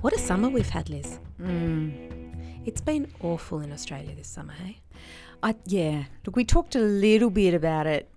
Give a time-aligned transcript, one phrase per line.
[0.00, 1.18] What a summer we've had, Lis.
[1.40, 2.64] Mm.
[2.64, 4.78] It's been awful in Australia this summer, hey?
[5.42, 6.04] I, yeah.
[6.24, 8.08] Look, we talked a little bit about it.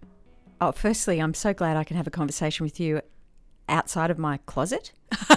[0.59, 3.01] Oh, firstly, I'm so glad I can have a conversation with you
[3.67, 4.91] outside of my closet.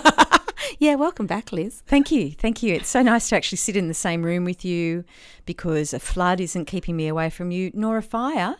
[0.79, 1.83] Yeah, welcome back, Lis.
[1.87, 2.33] Thank you.
[2.33, 2.75] Thank you.
[2.75, 5.05] It's so nice to actually sit in the same room with you
[5.47, 8.57] because a flood isn't keeping me away from you, nor a fire.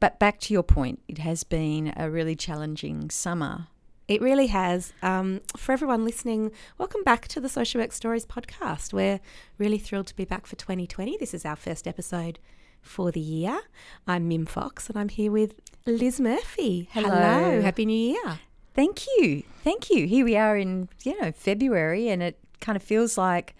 [0.00, 3.68] But back to your point, it has been a really challenging summer.
[4.10, 4.92] It really has.
[5.04, 8.92] Um, for everyone listening, welcome back to the Social Work Stories podcast.
[8.92, 9.20] We're
[9.56, 11.16] really thrilled to be back for 2020.
[11.18, 12.40] This is our first episode
[12.82, 13.60] for the year.
[14.08, 15.54] I'm Mim Fox and I'm here with
[15.86, 16.88] Lis Murphy.
[16.90, 17.60] Hello.
[17.60, 18.40] Happy New Year.
[18.74, 19.44] Thank you.
[19.62, 20.08] Thank you.
[20.08, 23.54] Here we are in, you know, February and it kind of feels like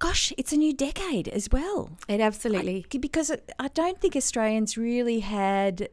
[0.00, 1.90] gosh, it's a new decade as well.
[2.08, 2.84] It absolutely.
[2.92, 5.88] I- because it, I don't think Australians really had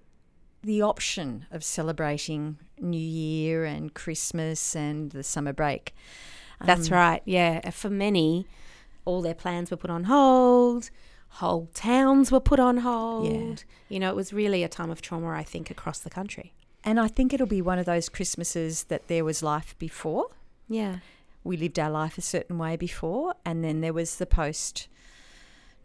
[0.64, 5.94] the option of celebrating New Year and Christmas and the summer break.
[6.64, 7.22] That's Um, right.
[7.26, 7.70] Yeah.
[7.72, 8.48] For many,
[9.06, 10.90] all their plans were put on hold.
[11.38, 13.26] Whole towns were put on hold.
[13.30, 13.56] Yeah.
[13.90, 16.54] You know, it was really a time of trauma, I think, across the country.
[16.84, 20.28] And I think it'll be one of those Christmases that there was life before.
[20.70, 20.98] Yeah.
[21.44, 24.88] We lived our life a certain way before, and then there was the post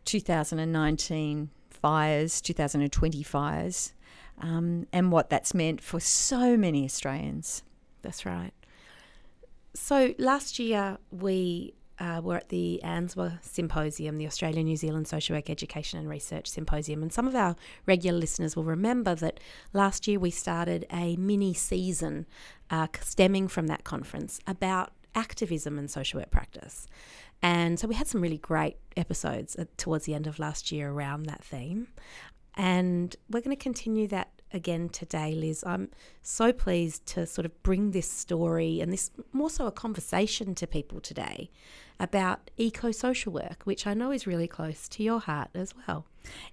[0.04, 3.92] 2019 fires, 2020 fires,
[4.41, 7.62] um, and what that's meant for so many Australians.
[8.03, 8.53] That's right.
[9.75, 15.34] So last year we uh, were at the ANZSWWER Symposium, the Australia New Zealand Social
[15.36, 19.41] Work Education and Research Symposium, and some of our regular listeners will remember that
[19.72, 22.27] last year we started a mini season
[22.70, 26.86] uh, stemming from that conference about activism and social work practice.
[27.42, 31.27] And so we had some really great episodes towards the end of last year around
[31.27, 31.89] that theme.
[32.58, 35.62] And we're going to continue that again today, Lis.
[35.64, 35.90] I'm
[36.22, 40.66] so pleased to sort of bring this story and this more so a conversation to
[40.66, 41.50] people today
[42.00, 46.06] about eco social work, which I know is really close to your heart as well.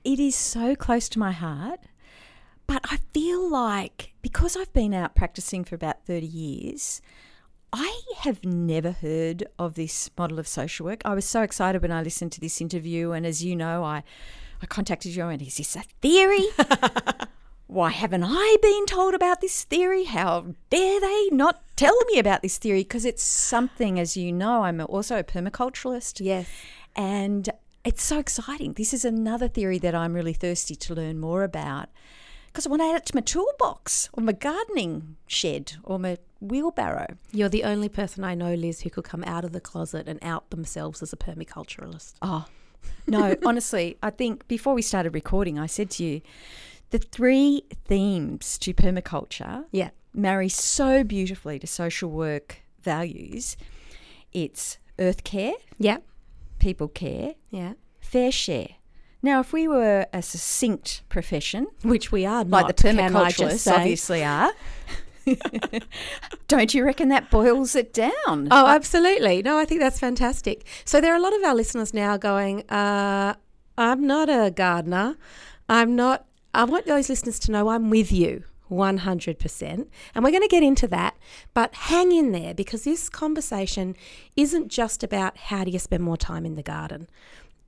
[0.03, 1.79] It is so close to my heart,
[2.67, 7.01] but I feel like because I've been out practicing for about 30 years,
[7.73, 11.01] I have never heard of this model of social work.
[11.03, 14.03] I was so excited when I listened to this interview, and as you know, I,
[14.65, 16.47] I contacted you and is this a theory?
[17.67, 20.05] Why haven't I been told about this theory?
[20.05, 22.81] How dare they not tell me about this theory?
[22.81, 26.19] Because it's something, as you know, I'm also a permaculturalist.
[26.19, 26.49] Yes.
[26.95, 27.47] And
[27.83, 28.73] it's so exciting.
[28.73, 31.89] This is another theory that I'm really thirsty to learn more about
[32.47, 36.17] because I want to add it to my toolbox or my gardening shed or my
[36.41, 37.17] wheelbarrow.
[37.31, 40.17] You're the only person I know, Lis, who could come out of the closet and
[40.23, 42.13] out themselves as a permaculturalist.
[42.23, 42.45] Oh,
[43.07, 46.22] no, honestly, I think before we started recording, I said to you,
[46.91, 49.90] the three themes to permaculture Yeah.
[50.13, 53.57] marry so beautifully to social work values.
[54.31, 55.97] It's earth care, Yeah.
[56.59, 57.74] people care, Yeah.
[58.00, 58.69] fair share.
[59.22, 64.24] Now, if we were a succinct profession, Which we are like not, the permaculturists obviously
[64.24, 64.51] are,
[66.47, 68.47] don't you reckon that boils it down?
[68.52, 69.41] Oh, absolutely.
[69.41, 70.66] No, I think that's fantastic.
[70.86, 73.36] So there are a lot of our listeners now going, uh,
[73.78, 75.18] I'm not a gardener.
[75.68, 79.88] I'm not, I want those listeners to know I'm with you 100%.
[80.13, 81.16] And we're going to get into that.
[81.53, 83.96] But hang in there because this conversation
[84.36, 87.07] isn't just about how do you spend more time in the garden.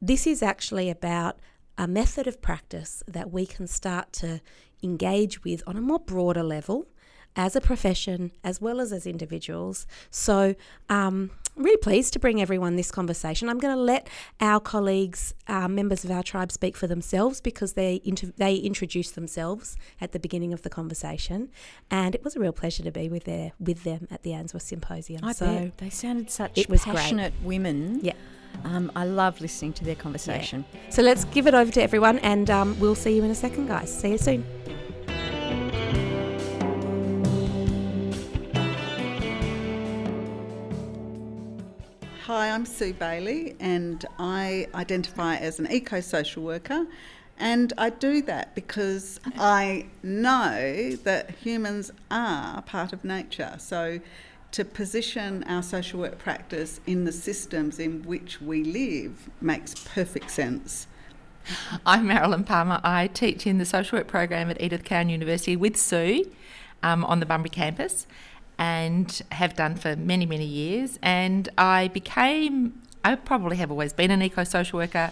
[0.02, 1.40] This is actually about
[1.78, 4.42] a method of practice that we can start to
[4.84, 6.88] engage with on a more broader level
[7.38, 9.86] as a profession as well as as individuals.
[10.10, 10.56] So,
[10.90, 13.50] um, really pleased to bring everyone this conversation.
[13.50, 14.08] I'm going to let
[14.40, 19.16] our colleagues, uh, members of our tribe, speak for themselves because they inter- they introduced
[19.16, 21.50] themselves at the beginning of the conversation,
[21.90, 24.62] and it was a real pleasure to be with their with them at the ANZSWWER
[24.62, 25.24] Symposium.
[25.24, 25.78] I so, bet.
[25.78, 26.96] They sounded such it was great.
[26.96, 28.00] passionate women.
[28.02, 28.14] Yeah.
[28.64, 30.66] Um, I love listening to their conversation.
[30.90, 33.68] so let's give it over to everyone, and um, we'll see you in a second,
[33.68, 33.96] guys.
[33.96, 34.46] See you soon.
[42.28, 46.86] Hi, I'm Sue Bailey, and I identify as an eco social worker.
[47.40, 53.56] And I do that because I know that humans are part of nature.
[53.60, 54.02] So,
[54.52, 60.30] to position our social work practice in the systems in which we live makes perfect
[60.30, 60.86] sense.
[61.86, 62.82] I'm Marilyn Palmer.
[62.84, 66.30] I teach in the social work program at Edith Cowan University with Sue
[66.84, 68.06] um, on the Bunbury campus
[68.58, 70.98] and have done for many, many years.
[71.02, 75.12] And I became, I probably have always been an eco social worker.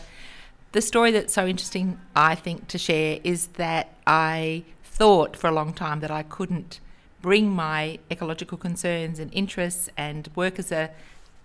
[0.71, 5.51] The story that's so interesting, I think, to share is that I thought for a
[5.51, 6.79] long time that I couldn't
[7.21, 10.91] bring my ecological concerns and interests and work as a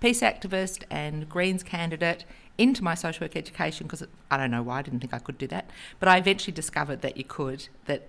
[0.01, 2.25] peace activist and Greens candidate
[2.59, 5.39] into my social work education because I don't know why I didn't think I could
[5.39, 8.09] do that, but I eventually discovered that you could, that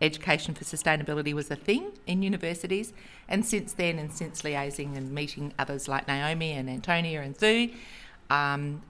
[0.00, 2.92] education for sustainability was a thing in universities.
[3.28, 7.70] And since then, and since liaising and meeting others like Naomi and Antonia and Sue,
[8.30, 8.82] um,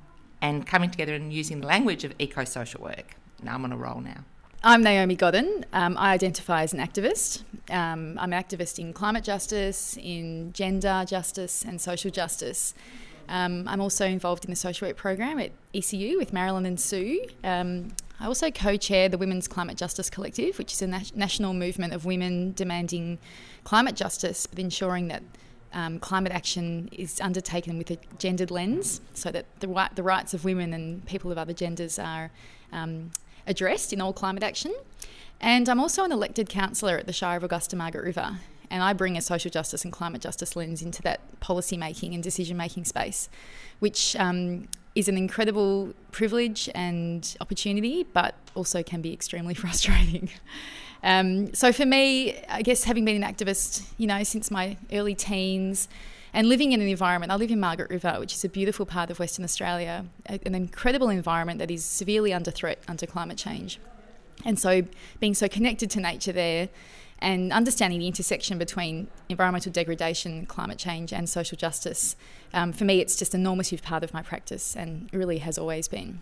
[0.42, 3.76] and coming together and using the language of eco social work, now I'm on a
[3.76, 4.24] roll now.
[4.64, 5.64] I'm Naomi Godden.
[5.72, 7.42] Um, I identify as an activist.
[7.70, 12.74] Um, I'm an activist in climate justice, in gender justice, and social justice.
[13.28, 17.26] Um, I'm also involved in the social work program at ECU with Marilyn and Sue.
[17.44, 21.92] Um, I also co chair the Women's Climate Justice Collective, which is a national movement
[21.92, 23.18] of women demanding
[23.64, 25.22] climate justice, but ensuring that
[25.72, 30.32] um, climate action is undertaken with a gendered lens so that the, right, the rights
[30.32, 32.30] of women and people of other genders are
[32.72, 33.10] um,
[33.46, 34.74] addressed in all climate action.
[35.40, 38.38] And I'm also an elected councillor at the Shire of Augusta Margaret River,
[38.70, 42.22] and I bring a social justice and climate justice lens into that policy making and
[42.22, 43.28] decision making space,
[43.78, 50.30] which um, is an incredible privilege and opportunity, but also can be extremely frustrating.
[51.04, 55.14] Um, so for me, I guess having been an activist, you know, since my early
[55.14, 55.86] teens,
[56.32, 59.10] and living in an environment, I live in Margaret River, which is a beautiful part
[59.10, 63.78] of Western Australia, an incredible environment that is severely under threat under climate change.
[64.44, 64.82] And so
[65.20, 66.68] being so connected to nature there
[67.20, 72.16] and understanding the intersection between environmental degradation, climate change, and social justice,
[72.56, 75.86] um, for me, it's just a normative part of my practice and really has always
[75.88, 76.20] been.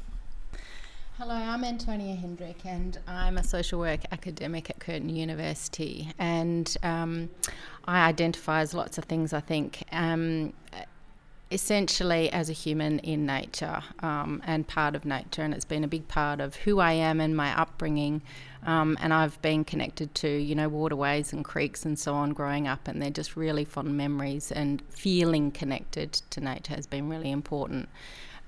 [1.16, 6.12] Hello, I'm Antonia Hendrick, and I'm a social work academic at Curtin University.
[6.18, 7.30] And um,
[7.84, 9.84] I identify as lots of things, I think.
[9.92, 10.54] Um,
[11.54, 15.88] essentially, as a human in nature um, and part of nature, and it's been a
[15.88, 18.20] big part of who I am and my upbringing.
[18.66, 22.66] Um, and I've been connected to, you know, waterways and creeks and so on growing
[22.66, 24.50] up, and they're just really fond memories.
[24.50, 27.88] And feeling connected to nature has been really important.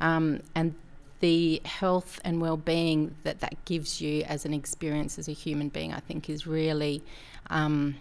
[0.00, 0.74] Um, and
[1.20, 5.92] the health and well-being that that gives you as an experience as a human being,
[5.94, 7.04] I think, is really
[7.50, 7.96] um,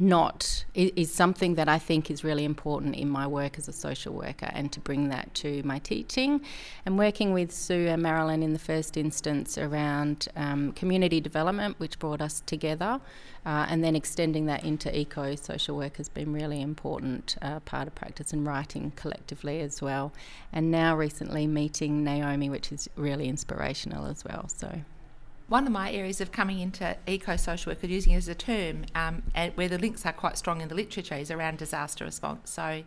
[0.00, 4.14] not is something that I think is really important in my work as a social
[4.14, 6.40] worker and to bring that to my teaching.
[6.86, 11.98] And working with Sue and Marilyn in the first instance around um, community development which
[11.98, 12.98] brought us together
[13.44, 17.86] uh, and then extending that into eco social work has been really important uh, part
[17.86, 20.12] of practice and writing collectively as well.
[20.50, 24.80] And now recently meeting Naomi which is really inspirational as well so
[25.50, 28.34] one of my areas of coming into eco social work and using it as a
[28.36, 29.20] term, um,
[29.56, 32.50] where the links are quite strong in the literature, is around disaster response.
[32.50, 32.84] So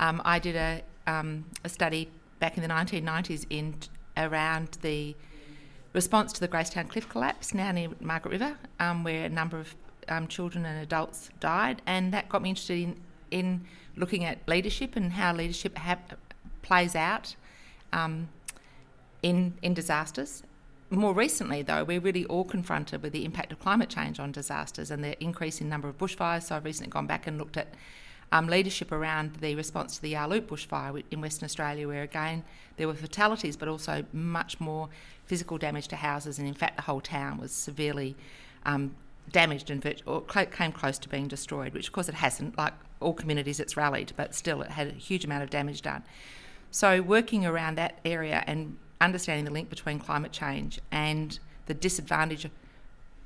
[0.00, 2.10] um, I did a, um, a study
[2.40, 3.76] back in the 1990s in
[4.16, 5.14] around the
[5.92, 9.76] response to the Gracetown cliff collapse now near Margaret River, um, where a number of
[10.08, 12.96] um, children and adults died, and that got me interested in
[13.30, 13.64] in
[13.96, 15.96] looking at leadership and how leadership ha-
[16.62, 17.36] plays out
[17.92, 18.28] um,
[19.22, 20.42] in in disasters
[20.92, 24.90] more recently, though, we're really all confronted with the impact of climate change on disasters
[24.90, 26.44] and the increase in number of bushfires.
[26.44, 27.68] So I've recently gone back and looked at
[28.30, 32.44] um, leadership around the response to the Yarloop bushfire in Western Australia, where again
[32.76, 34.88] there were fatalities, but also much more
[35.26, 38.16] physical damage to houses, and in fact the whole town was severely
[38.64, 38.94] um,
[39.30, 41.74] damaged and virt- or came close to being destroyed.
[41.74, 42.56] Which of course it hasn't.
[42.56, 46.02] Like all communities, it's rallied, but still it had a huge amount of damage done.
[46.70, 52.48] So working around that area and understanding the link between climate change and the disadvantage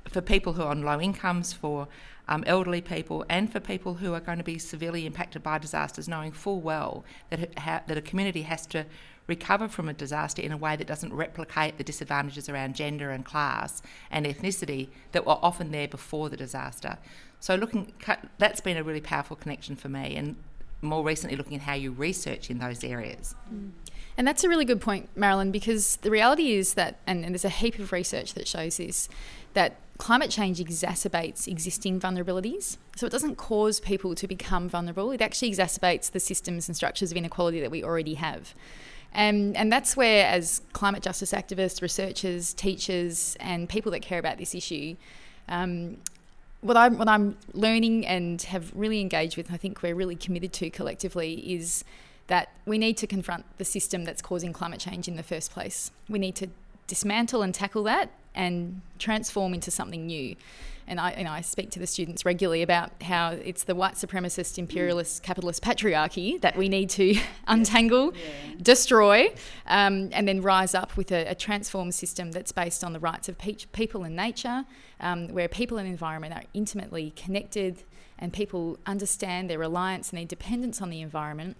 [0.09, 1.87] for people who are on low incomes, for
[2.27, 6.07] um, elderly people, and for people who are going to be severely impacted by disasters,
[6.07, 8.85] knowing full well that, ha- that a community has to
[9.27, 13.25] recover from a disaster in a way that doesn't replicate the disadvantages around gender and
[13.25, 16.97] class and ethnicity that were often there before the disaster.
[17.39, 17.93] So, looking,
[18.37, 20.35] that's been a really powerful connection for me, and
[20.81, 23.35] more recently, looking at how you research in those areas.
[23.53, 23.71] Mm.
[24.17, 27.45] And that's a really good point, Marilyn, because the reality is that, and, and there's
[27.45, 29.07] a heap of research that shows this,
[29.53, 32.77] that climate change exacerbates existing vulnerabilities.
[32.95, 37.11] So it doesn't cause people to become vulnerable, it actually exacerbates the systems and structures
[37.11, 38.55] of inequality that we already have.
[39.13, 44.37] And, and that's where, as climate justice activists, researchers, teachers, and people that care about
[44.37, 44.95] this issue,
[45.47, 45.97] um,
[46.61, 50.15] what I'm, what I'm learning and have really engaged with, and I think we're really
[50.15, 51.83] committed to collectively, is
[52.27, 55.91] that we need to confront the system that's causing climate change in the first place.
[56.09, 56.47] We need to
[56.87, 60.35] dismantle and tackle that and transform into something new.
[60.89, 63.95] And I, you know, I speak to the students regularly about how it's the white
[63.95, 68.53] supremacist, imperialist, capitalist patriarchy that we need to untangle, yeah.
[68.61, 69.33] destroy,
[69.65, 73.27] um, and then rise up with a, a, transformed system that's based on the rights
[73.27, 74.63] of pe- people and nature,
[75.01, 77.83] um, where people and environment are intimately connected,
[78.17, 81.57] and people understand their reliance and their dependence on the environment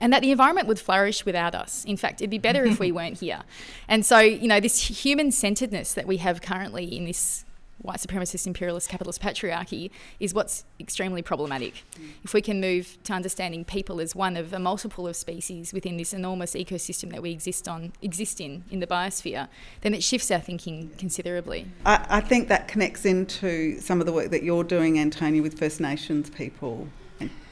[0.00, 1.84] and that the environment would flourish without us.
[1.84, 3.42] In fact, it'd be better if we weren't here.
[3.88, 7.44] And so, you know, this human centeredness that we have currently in this
[7.82, 11.84] white supremacist imperialist capitalist patriarchy is what's extremely problematic.
[11.98, 12.10] Mm.
[12.24, 15.96] If we can move to understanding people as one of a multiple of species within
[15.96, 19.48] this enormous ecosystem that we exist on exist in in the biosphere,
[19.80, 21.66] then it shifts our thinking considerably.
[21.86, 25.58] I, I think that connects into some of the work that you're doing, Antonia, with
[25.58, 26.88] First Nations people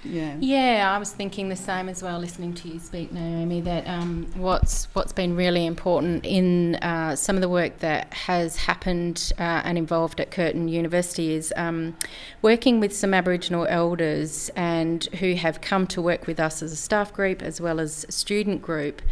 [0.05, 0.37] yeah.
[0.41, 3.61] Yeah, I was thinking the same as well, listening to you speak, Naomi.
[3.61, 8.57] That um, what's what's been really important in uh, some of the work that has
[8.57, 11.97] happened uh, and involved at Curtin University is um,
[12.43, 16.77] working with some Aboriginal elders and who have come to work with us as a
[16.77, 19.03] staff group as well as student group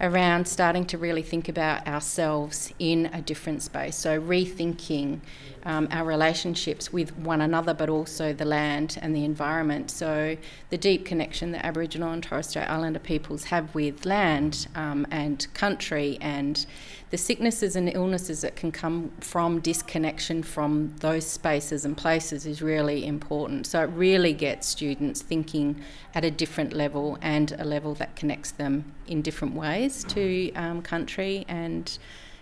[0.00, 3.96] around starting to really think about ourselves in a different space.
[3.96, 5.20] So, rethinking
[5.66, 9.90] um, our relationships with one another, but also the land and the environment.
[9.90, 10.36] So,
[10.70, 15.46] the deep connection that Aboriginal and Torres Strait Islander peoples have with land um, and
[15.54, 16.64] country and
[17.10, 22.62] the sicknesses and illnesses that can come from disconnection from those spaces and places is
[22.62, 23.66] really important.
[23.66, 25.80] So it really gets students thinking
[26.14, 30.82] at a different level and a level that connects them in different ways to um,
[30.82, 31.98] country and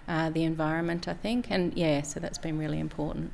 [0.09, 1.51] uh, the environment, I think.
[1.51, 3.33] And yeah, so that's been really important.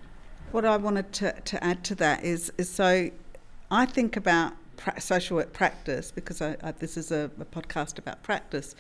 [0.53, 3.11] What I wanted to, to add to that is, is so
[3.71, 7.99] I think about pra- social work practice because I, I, this is a, a podcast
[7.99, 8.75] about practice.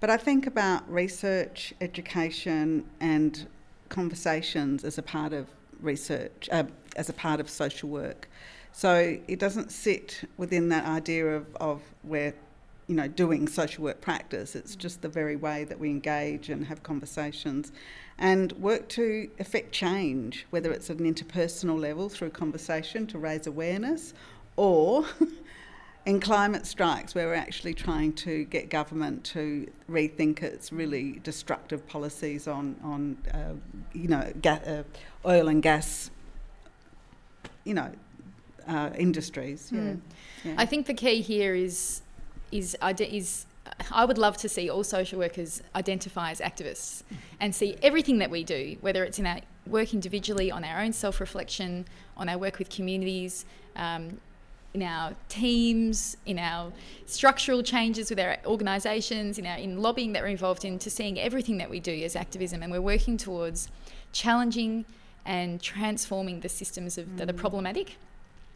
[0.00, 3.46] But I think about research, education, and
[3.88, 5.46] conversations as a part of
[5.80, 6.64] research, uh,
[6.96, 8.28] as a part of social work.
[8.72, 12.34] So it doesn't sit within that idea of, of where,
[12.92, 14.54] you know, doing social work practice.
[14.54, 17.72] It's just the very way that we engage and have conversations
[18.18, 23.46] and work to affect change, whether it's at an interpersonal level through conversation to raise
[23.46, 24.12] awareness
[24.56, 25.06] or
[26.04, 31.86] in climate strikes, where we're actually trying to get government to rethink its really destructive
[31.86, 33.54] policies on on uh,
[33.94, 34.82] you know ga- uh,
[35.26, 36.10] oil and gas,
[37.64, 37.90] you know,
[38.68, 39.70] uh, industries.
[39.72, 39.80] Yeah.
[39.80, 40.00] Mm.
[40.44, 40.54] yeah.
[40.58, 42.01] I think the key here is
[42.52, 43.46] is is.
[43.92, 47.04] I would love to see all social workers identify as activists
[47.40, 50.92] and see everything that we do, whether it's in our work individually, on our own
[50.92, 53.44] self reflection, on our work with communities,
[53.76, 54.20] um,
[54.74, 56.72] in our teams, in our
[57.06, 61.18] structural changes with our organisations, in our in lobbying that we're involved in, to seeing
[61.18, 63.68] everything that we do as activism, and we're working towards
[64.12, 64.84] challenging
[65.24, 67.16] and transforming the systems of, mm.
[67.18, 67.38] that are mm.
[67.38, 67.96] problematic,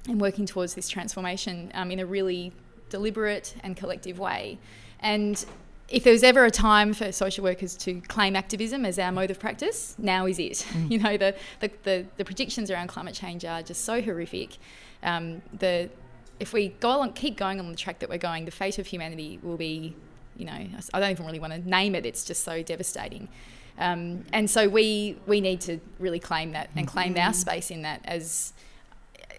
[0.09, 2.53] and working towards this transformation um, in a really
[2.97, 4.59] deliberate and collective way.
[5.01, 5.45] And
[5.89, 9.31] if there was ever a time for social workers to claim activism as our mode
[9.31, 10.67] of practice, now is it.
[10.71, 10.91] Mm.
[10.93, 14.57] You know, the, the, the, the, predictions around climate change are just so horrific.
[15.03, 15.91] Um, the
[16.41, 18.87] if we go along, keep going on the track that we're going, the fate of
[18.87, 19.95] humanity will be,
[20.37, 20.61] you know,
[20.93, 22.05] I don't even really want to name it.
[22.05, 23.29] It's just so devastating.
[23.79, 27.27] Um, and so we we need to really claim that and claim mm-hmm.
[27.27, 28.53] our space in that as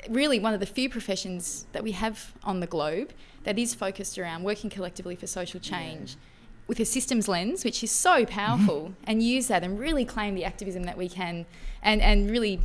[0.10, 3.12] really one of the few professions that we have on the globe
[3.48, 6.12] that is focused around working collectively for social change.
[6.12, 6.68] Yeah.
[6.68, 10.44] With a systems lens, which is so powerful, and use that and really claim the
[10.44, 11.46] activism that we can,
[11.82, 12.60] and, and really,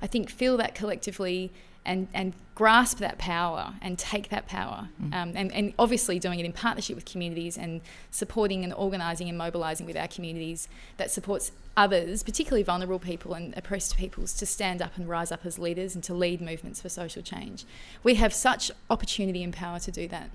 [0.00, 1.50] I think, feel that collectively
[1.88, 4.88] and, and grasp that power and take that power.
[5.02, 5.14] Mm.
[5.14, 7.80] Um, and, and obviously doing it in partnership with communities and
[8.10, 10.68] supporting and organising and mobilising with our communities
[10.98, 15.46] that supports others, particularly vulnerable people and oppressed peoples, to stand up and rise up
[15.46, 17.64] as leaders and to lead movements for social change.
[18.02, 20.30] We have such opportunity and power to do that.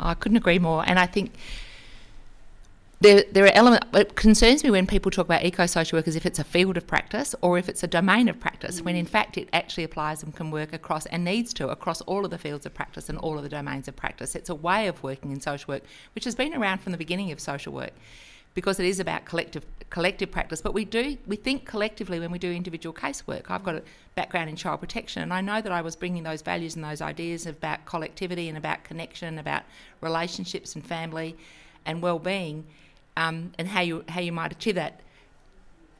[0.00, 0.84] I couldn't agree more.
[0.86, 1.32] And I think
[3.00, 3.86] there, there are elements.
[3.94, 6.86] It concerns me when people talk about eco-social work as if it's a field of
[6.86, 8.86] practice or if it's a domain of practice, mm.
[8.86, 12.24] when in fact it actually applies and can work across and needs to across all
[12.24, 14.34] of the fields of practice and all of the domains of practice.
[14.34, 17.30] It's a way of working in social work which has been around from the beginning
[17.30, 17.92] of social work,
[18.54, 20.60] because it is about collective collective practice.
[20.60, 23.48] But we do we think collectively when we do individual casework.
[23.48, 23.82] I've got a
[24.16, 27.00] background in child protection, and I know that I was bringing those values and those
[27.00, 29.62] ideas about collectivity and about connection, about
[30.00, 31.36] relationships and family,
[31.86, 32.66] and well-being
[33.18, 35.00] um, and how you how you might achieve that.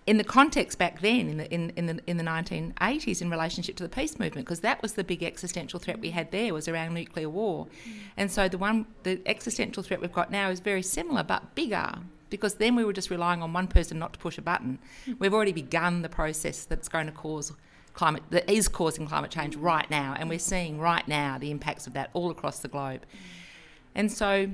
[0.07, 3.77] In the context back then, in the in, in the in the 1980s, in relationship
[3.77, 6.69] to the peace movement, because that was the big existential threat we had there was
[6.69, 7.93] around nuclear war, mm.
[8.17, 11.93] and so the one the existential threat we've got now is very similar but bigger
[12.31, 14.79] because then we were just relying on one person not to push a button.
[15.19, 17.53] We've already begun the process that's going to cause
[17.95, 21.87] climate that is causing climate change right now, and we're seeing right now the impacts
[21.87, 23.03] of that all across the globe.
[23.95, 24.51] And so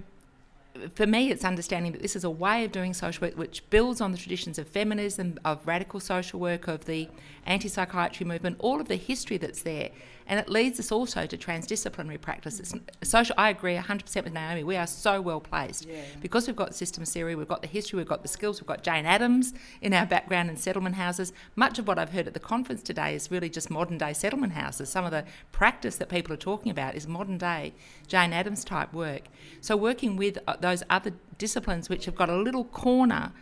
[0.95, 4.01] for me, it's understanding that this is a way of doing social work which builds
[4.01, 7.09] on the traditions of feminism, of radical social work, of the
[7.47, 9.91] anti psychiatry movement, all of the history that's there.
[10.27, 12.59] And it leads us also to transdisciplinary practice.
[12.59, 13.35] It's social.
[13.37, 14.65] I agree 100% with Naomi.
[14.65, 16.03] We are so well placed yeah.
[16.21, 18.83] because we've got systems theory, we've got the history, we've got the skills, we've got
[18.83, 19.53] Jane Addams
[19.83, 21.33] in our background in settlement houses.
[21.57, 24.55] Much of what I've heard at the conference today is really just modern day settlement
[24.55, 24.89] houses.
[24.89, 27.75] Some of the practice that people are talking about is modern day
[28.07, 29.23] Jane Addams type work.
[29.61, 33.33] So working with uh, those other disciplines which have got a little corner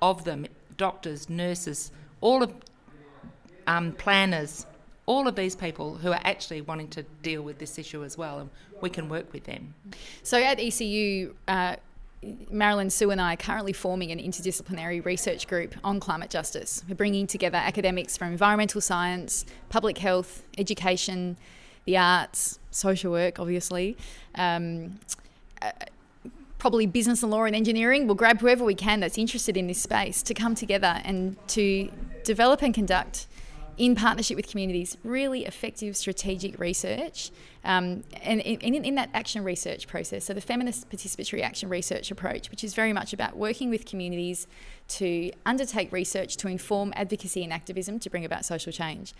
[0.00, 0.46] of them,
[0.76, 2.52] doctors, nurses, all of
[3.66, 4.66] um, planners
[5.12, 8.38] all of these people who are actually wanting to deal with this issue as well,
[8.40, 8.50] and
[8.80, 9.74] we can work with them.
[10.22, 11.76] So at ECU, uh,
[12.50, 16.82] Marilyn, Sue, and I are currently forming an interdisciplinary research group on climate justice.
[16.88, 21.36] We're bringing together academics from environmental science, public health, education,
[21.84, 23.96] the arts, social work, obviously.
[24.36, 24.98] Um,
[25.60, 25.72] uh,
[26.58, 28.06] probably business and law and engineering.
[28.06, 31.90] We'll grab whoever we can that's interested in this space to come together and to
[32.24, 33.26] develop and conduct
[33.78, 37.30] in partnership with communities, really effective strategic research.
[37.64, 42.10] Um, and in, in, in, that action research process, so the feminist participatory action research
[42.10, 44.46] approach, which is very much about working with communities
[44.88, 49.14] to undertake research to inform advocacy and activism to bring about social change.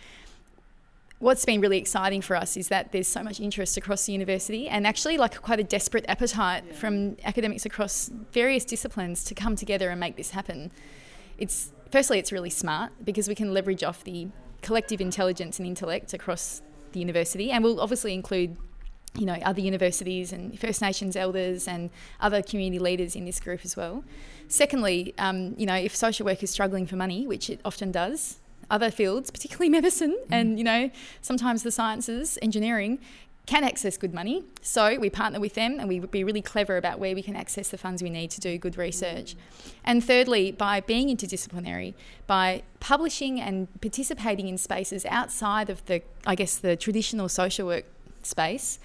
[1.19, 4.67] What's been really exciting for us is that there's so much interest across the university
[4.67, 6.73] and actually like quite a desperate appetite yeah.
[6.73, 10.69] from academics across various disciplines to come together and make this happen.
[11.37, 14.27] It's firstly it's really smart because we can leverage off the
[14.63, 16.61] collective intelligence and intellect across
[16.93, 18.57] the university, and we'll obviously include
[19.15, 23.61] you know other universities and First Nations elders and other community leaders in this group
[23.63, 24.03] as well.
[24.47, 28.39] Secondly, um, you know if social work is struggling for money, which it often does,
[28.71, 30.27] other fields, particularly medicine mm.
[30.31, 30.89] and you know
[31.21, 32.99] sometimes the sciences, engineering,
[33.45, 34.43] can access good money.
[34.61, 37.69] So we partner with them and we be really clever about where we can access
[37.69, 39.35] the funds we need to do good research.
[39.83, 41.93] And thirdly, by being interdisciplinary,
[42.25, 47.85] by publishing and participating in spaces outside of the, I guess, the traditional social work
[48.23, 48.79] space,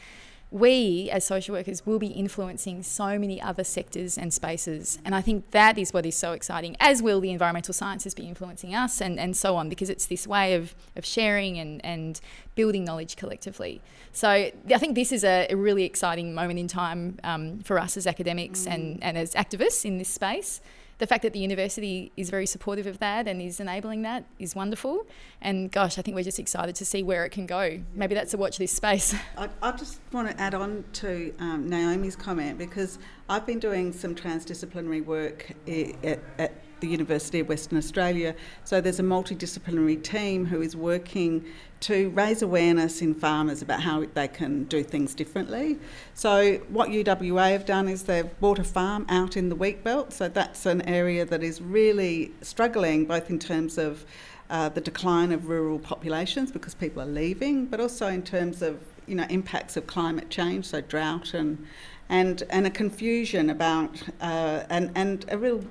[0.51, 4.99] we as social workers will be influencing so many other sectors and spaces.
[5.05, 8.27] And I think that is what is so exciting, as will the environmental sciences be
[8.27, 12.21] influencing us and, and so on, because it's this way of, of sharing and, and
[12.55, 13.83] building knowledge collectively.
[14.13, 17.97] So I think this is a, a really exciting moment in time um, for us
[17.97, 18.73] as academics mm.
[18.73, 20.61] and, and as activists in this space
[20.99, 24.55] the fact that the university is very supportive of that and is enabling that is
[24.55, 25.07] wonderful.
[25.41, 27.81] And gosh, I think we're just excited to see where it can go.
[27.95, 29.15] Maybe that's a watch this space.
[29.39, 33.93] I, I just want to add on to um, Naomi's comment because I've been doing
[33.93, 38.35] some transdisciplinary work at, at the University of Western Australia.
[38.65, 41.45] So there's a multidisciplinary team who is working
[41.81, 45.79] to raise awareness in farmers about how they can do things differently.
[46.15, 50.13] So what UWA have done is they've bought a farm out in the wheat belt.
[50.13, 54.05] So that's an area that is really struggling both in terms of
[54.51, 58.81] uh, the decline of rural populations because people are leaving, but also in terms of
[59.07, 61.67] you know impacts of climate change, so drought and
[62.09, 65.63] and and a confusion about uh, and and a real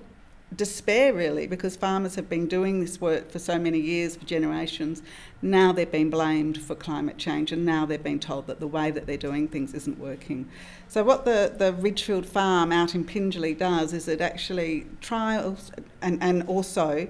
[0.55, 5.01] despair really because farmers have been doing this work for so many years for generations.
[5.41, 8.89] Now they're being blamed for climate change and now they're being told that the way
[8.91, 10.49] that they're doing things isn't working.
[10.87, 16.21] So what the, the ridgefield farm out in Pingelly does is it actually trials and,
[16.23, 17.07] and also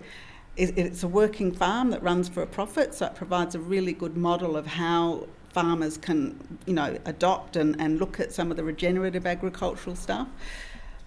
[0.57, 4.17] it's a working farm that runs for a profit so it provides a really good
[4.17, 8.63] model of how farmers can you know adopt and, and look at some of the
[8.63, 10.27] regenerative agricultural stuff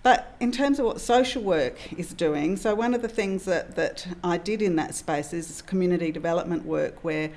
[0.03, 3.77] but in terms of what social work is doing, so one of the things that,
[3.77, 7.31] that I did in that space is community development work where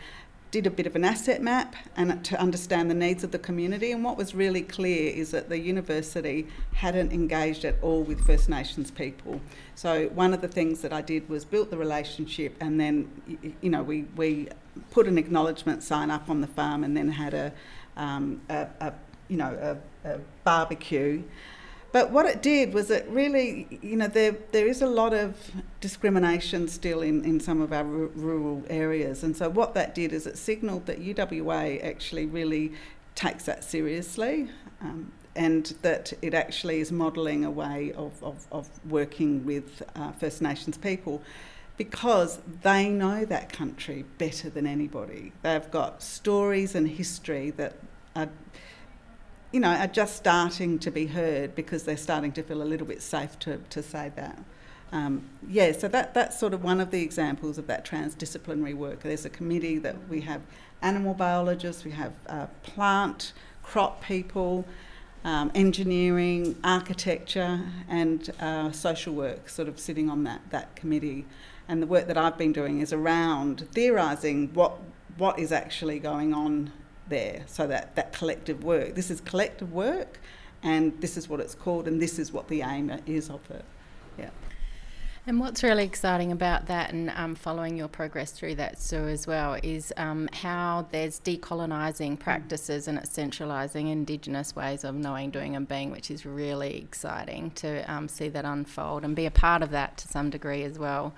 [0.54, 3.92] did a bit of an asset map and to understand the needs of the community
[3.92, 8.48] and what was really clear is that the university hadn't engaged at all with First
[8.50, 9.42] Nations people.
[9.74, 13.70] So one of the things that I did was built the relationship and then you
[13.72, 14.48] know we, we
[14.92, 17.52] put an acknowledgement sign up on the farm and then had a,
[17.98, 18.94] um, a, a
[19.30, 19.58] you know
[20.06, 21.24] a, a barbecue
[21.94, 25.36] but what it did was it really, you know, there there is a lot of
[25.80, 29.24] discrimination still in, in some of our r- rural areas.
[29.24, 32.74] And so what that did is it signalled that UWA actually really
[33.14, 34.50] takes that seriously.
[34.82, 40.12] Um, and that it actually is modelling a way of, of, of working with uh,
[40.12, 41.24] First Nations people
[41.78, 45.32] because they know that country better than anybody.
[45.42, 47.78] They've got stories and history that
[48.16, 48.30] are
[49.54, 52.88] you know, are just starting to be heard because they're starting to feel a little
[52.88, 54.44] bit safe to, to say that.
[54.92, 59.02] Um, yeah, so that, that's sort of one of the examples of that transdisciplinary work.
[59.02, 60.42] There's a committee that we have
[60.82, 64.66] animal biologists, we have uh, plant, crop people,
[65.24, 71.26] um, engineering, architecture, and uh, social work sort of sitting on that, that committee.
[71.68, 74.80] And the work that I've been doing is around theorising what,
[75.18, 76.72] what is actually going on
[77.10, 77.44] there.
[77.48, 78.96] So that, that collective work.
[78.96, 80.20] This is collective work,
[80.64, 83.66] and this is what it's called, and this is what the aim is of it.
[84.18, 84.30] Yeah.
[85.26, 89.26] And what's really exciting about that and um, following your progress through that, Sue, as
[89.26, 95.56] well, is um, how there's decolonising practices and it's centralising Indigenous ways of knowing, doing,
[95.56, 99.62] and being, which is really exciting to um, see that unfold and be a part
[99.62, 101.14] of that to some degree as well.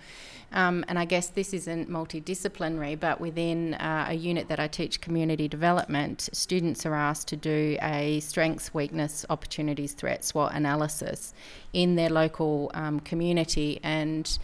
[0.51, 5.01] Um, and I guess this isn't multidisciplinary, but within uh, a unit that I teach
[5.01, 11.33] community development, students are asked to do a strengths, weakness, opportunities, threat SWOT analysis
[11.73, 13.81] in their local um, community.
[14.01, 14.37] And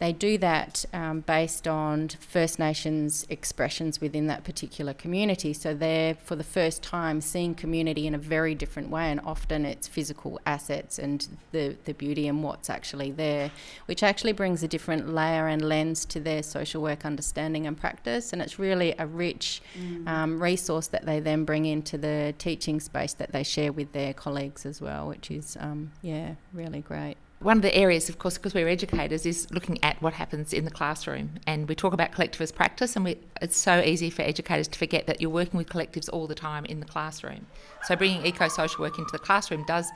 [0.00, 5.52] they do that um, based on First Nations expressions within that particular community.
[5.52, 9.64] So they're, for the first time, seeing community in a very different way, and often
[9.64, 13.52] it's physical assets and the, the beauty and what's actually there,
[13.86, 18.32] which actually brings a different layer and lens to their social work understanding and practice.
[18.32, 20.08] And it's really a rich mm.
[20.08, 24.12] um, resource that they then bring into the teaching space that they share with their
[24.12, 28.38] colleagues as well, which is, um, yeah, really great one of the areas, of course,
[28.38, 31.32] because we're educators, is looking at what happens in the classroom.
[31.46, 35.06] And we talk about collectivist practice, and we, it's so easy for educators to forget
[35.06, 37.46] that you're working with collectives all the time in the classroom.
[37.82, 39.90] So bringing eco-social work into the classroom does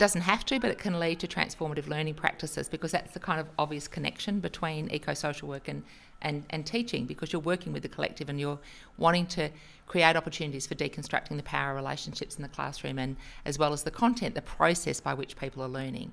[0.00, 3.38] doesn't have to, but it can lead to transformative learning practices because that's the kind
[3.38, 5.84] of obvious connection between eco-social work and,
[6.22, 8.58] and, and teaching because you're working with the collective and you're
[8.96, 9.48] wanting to
[9.86, 13.90] create opportunities for deconstructing the power relationships in the classroom and as well as the
[13.92, 16.10] content, the process by which people are learning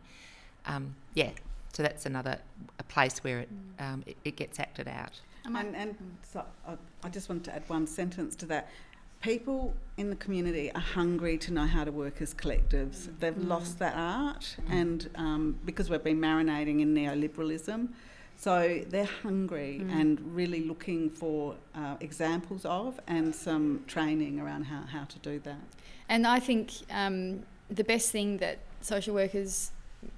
[0.65, 1.31] um, yeah,
[1.73, 2.39] so that's another
[2.77, 5.19] a place where it, um, it, it, gets acted out.
[5.45, 8.69] And, and so I, I just wanted to add one sentence to that.
[9.21, 13.09] People in the community are hungry to know how to work as collectives.
[13.19, 13.47] They've mm.
[13.49, 14.73] lost that art, mm.
[14.73, 17.89] and um, because we've been marinating in neoliberalism,
[18.37, 19.91] so they're hungry mm.
[19.91, 25.39] and really looking for uh, examples of and some training around how, how to do
[25.39, 25.59] that.
[26.07, 29.71] And I think um, the best thing that social workers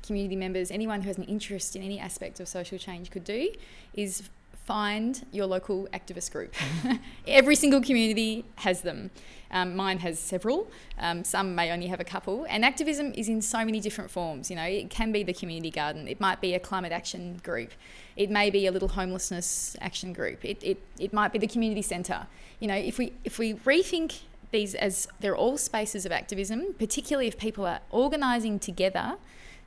[0.06, 3.52] community members, anyone who has an interest in any aspect of social change could do
[3.94, 4.30] is
[4.66, 6.54] find your local activist group.
[7.28, 9.10] Every single community has them.
[9.50, 10.72] Um, mine has several.
[10.98, 12.46] Um, some may only have a couple.
[12.50, 14.50] And activism is in so many different forms.
[14.50, 16.08] You know, it can be the community garden.
[16.08, 17.72] It might be a climate action group.
[18.16, 20.46] It may be a little homelessness action group.
[20.46, 22.28] It, it, it might be the community centre.
[22.60, 27.28] You know, if we if we rethink these as they're all spaces of activism, particularly
[27.28, 29.18] if people are organising together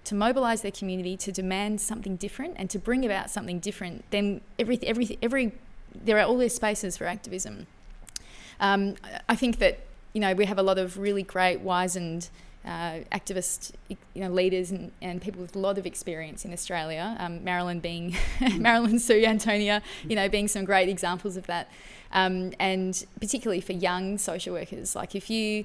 [0.04, 4.40] to mobilize their community to demand something different and to bring about something different, then
[4.58, 5.52] every, every, every,
[5.94, 7.66] there are all these spaces for activism.
[8.60, 8.96] Um,
[9.28, 9.80] I think that
[10.12, 12.28] you know we have a lot of really great, wizened
[12.64, 17.16] uh, activist you know, leaders and, and people with a lot of experience in Australia.
[17.18, 18.16] Um, Marilyn being
[18.58, 21.70] Marilyn, Sue, Antonia, you know, being some great examples of that.
[22.12, 25.64] Um, and particularly for young social workers, like if you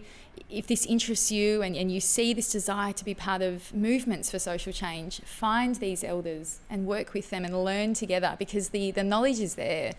[0.50, 4.32] if this interests you and, and you see this desire to be part of movements
[4.32, 8.92] for social change, find these elders and work with them and learn together because the,
[8.92, 9.94] the knowledge is there.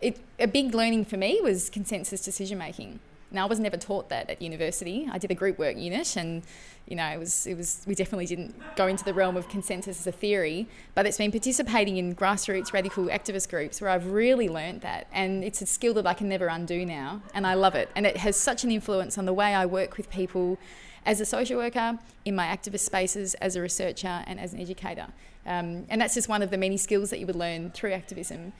[0.00, 3.00] It, a big learning for me was consensus decision making.
[3.30, 5.06] Now, I was never taught that at university.
[5.10, 6.42] I did a group work unit, and
[6.86, 10.00] you know, it was it was we definitely didn't go into the realm of consensus
[10.00, 10.66] as a theory.
[10.94, 15.44] But it's been participating in grassroots radical activist groups where I've really learnt that, and
[15.44, 17.90] it's a skill that I can never undo now, and I love it.
[17.94, 20.58] And it has such an influence on the way I work with people
[21.04, 25.06] as a social worker, in my activist spaces, as a researcher, and as an educator.
[25.46, 28.52] Um, and that's just one of the many skills that you would learn through activism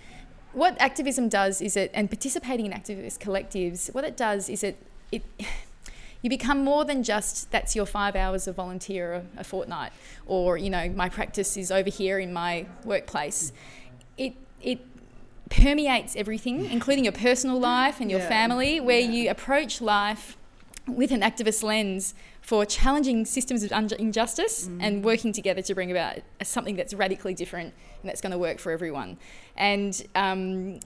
[0.53, 4.83] what activism does is it, and participating in activist collectives, what it does is it,
[5.13, 5.23] it
[6.23, 9.93] you become more than just that's your five hours of volunteer a, a fortnight,
[10.27, 13.53] or you know my practice is over here in my workplace.
[14.17, 14.81] It it
[15.51, 18.29] permeates everything, including your personal life and your yeah.
[18.29, 19.11] family, where yeah.
[19.11, 20.38] you approach life
[20.89, 24.79] with an activist lens for challenging systems of injustice mm.
[24.81, 28.59] and working together to bring about something that's radically different and that's going to work
[28.59, 29.19] for everyone.
[29.57, 30.81] And um,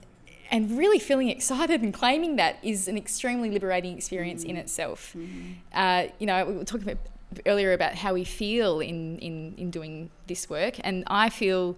[0.51, 4.49] and really feeling excited and claiming that is an extremely liberating experience mm.
[4.49, 5.15] in itself.
[5.17, 5.55] Mm.
[5.73, 7.01] Uh, you know, we were talking about
[7.47, 11.75] earlier about how we feel in, in, in doing this work, and I feel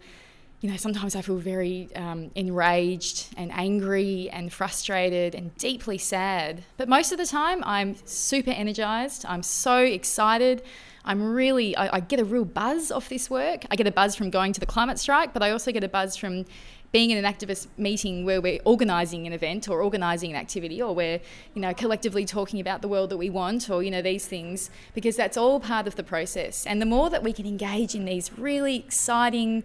[0.65, 6.63] you know, sometimes I feel very um, enraged and angry and frustrated and deeply sad.
[6.78, 9.28] But most of the time, I'm super energized.
[9.28, 10.63] I'm so excited.
[11.04, 13.63] I'm really, I, I, get a real buzz off this work.
[13.69, 15.88] I get a buzz from going to the climate strike, but I also get a
[15.88, 16.45] buzz from
[16.91, 20.95] being in an activist meeting where we're organising an event or organising an activity or
[20.95, 21.19] we're,
[21.54, 24.71] you know, collectively talking about the world that we want or, you know, these things,
[24.95, 26.65] because that's all part of the process.
[26.65, 29.63] And the more that we can engage in these really exciting,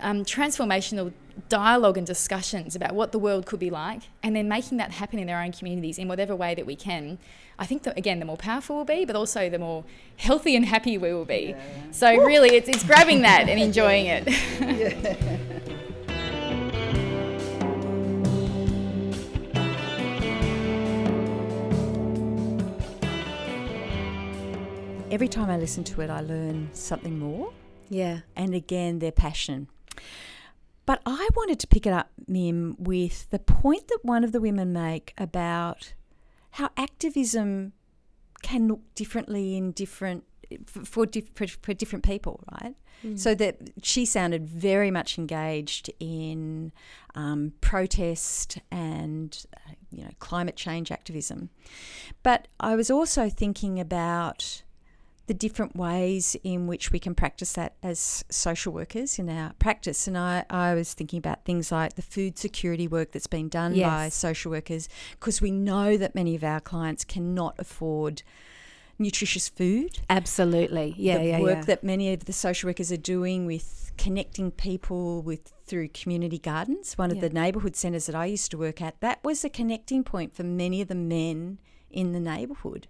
[0.00, 1.12] um, transformational
[1.48, 5.18] dialogue and discussions about what the world could be like, and then making that happen
[5.18, 7.18] in their own communities in whatever way that we can.
[7.58, 9.84] I think that again, the more powerful we'll be, but also the more
[10.16, 11.54] healthy and happy we will be.
[11.56, 11.90] Yeah.
[11.92, 14.28] So really, it's, it's grabbing that and enjoying it.
[25.10, 27.52] Every time I listen to it, I learn something more.
[27.88, 28.20] Yeah.
[28.34, 29.68] And again, their passion.
[30.86, 34.40] But I wanted to pick it up, Mim, with the point that one of the
[34.40, 35.94] women make about
[36.52, 37.72] how activism
[38.42, 40.24] can look differently in different
[40.66, 42.74] for, for, for different people, right?
[43.02, 43.18] Mm.
[43.18, 46.72] So that she sounded very much engaged in
[47.14, 51.50] um, protest and uh, you know climate change activism,
[52.22, 54.62] but I was also thinking about
[55.26, 60.06] the different ways in which we can practice that as social workers in our practice.
[60.06, 63.74] And I, I was thinking about things like the food security work that's been done
[63.74, 63.88] yes.
[63.88, 68.22] by social workers, because we know that many of our clients cannot afford
[68.98, 69.98] nutritious food.
[70.10, 70.94] Absolutely.
[70.96, 71.64] Yeah, the yeah, work yeah.
[71.64, 76.98] that many of the social workers are doing with connecting people with through community gardens.
[76.98, 80.04] One of the neighbourhood centres that I used to work at, that was a connecting
[80.04, 81.58] point for many of the men
[81.90, 82.88] in the neighbourhood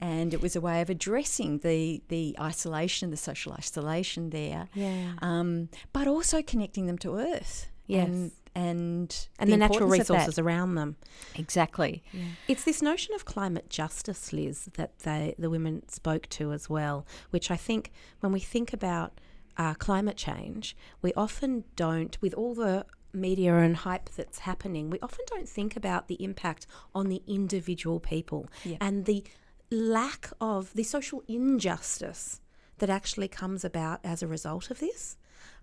[0.00, 4.68] and it was a way of addressing the the isolation, the social isolation there.
[4.74, 5.12] Yeah.
[5.22, 7.68] Um, but also connecting them to Earth.
[7.86, 8.06] Yes.
[8.08, 10.96] And and, and the, the natural resources around them.
[11.36, 12.02] Exactly.
[12.12, 12.22] Yeah.
[12.48, 17.06] It's this notion of climate justice, Lis, that they, the women spoke to as well,
[17.30, 19.20] which I think when we think about
[19.58, 24.98] uh, climate change, we often don't, with all the media and hype that's happening, we
[25.00, 28.76] often don't think about the impact on the individual people yeah.
[28.80, 29.22] and the
[29.70, 32.40] lack of the social injustice
[32.78, 35.16] that actually comes about as a result of this.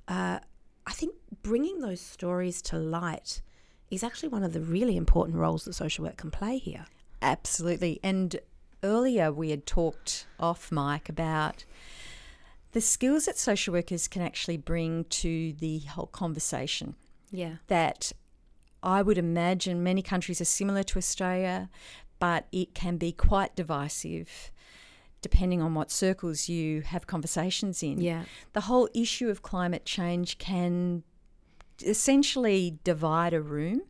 [0.08, 0.40] Uh,
[0.86, 3.42] I think bringing those stories to light
[3.90, 6.86] is actually one of the really important roles that social work can play here.
[7.22, 8.00] Absolutely.
[8.04, 8.38] And
[8.84, 11.66] earlier we had talked off mic about
[12.74, 16.96] the skills that social workers can actually bring to the whole conversation.
[17.32, 17.56] Yeah.
[17.68, 18.12] That
[18.84, 21.70] I would imagine many countries are similar to Australia,
[22.20, 24.52] but it can be quite divisive
[25.22, 28.00] depending on what circles you have conversations in.
[28.00, 28.26] Yeah.
[28.54, 31.02] The whole issue of climate change can
[31.84, 33.82] essentially divide a room.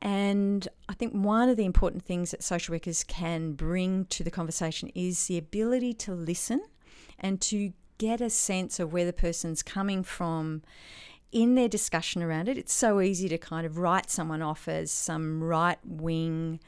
[0.00, 4.30] And I think one of the important things that social workers can bring to the
[4.30, 6.62] conversation is the ability to listen
[7.18, 10.62] and to get a sense of where the person's coming from
[11.32, 12.56] in their discussion around it.
[12.56, 16.60] It's so easy to kind of write someone off as some right wing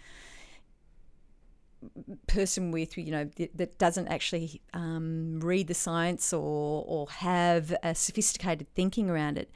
[2.26, 7.94] person with you know that doesn't actually um, read the science or or have a
[7.94, 9.50] sophisticated thinking around it.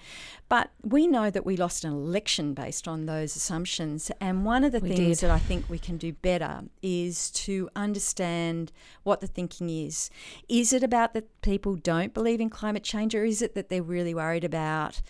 [0.49, 4.11] But we know that we lost an election based on those assumptions.
[4.21, 5.29] And one of the we things did.
[5.29, 10.11] that I think we can do better is to understand what the thinking is.
[10.49, 13.83] Is it about that people don't believe in climate change or is it that they're
[13.83, 15.01] really worried about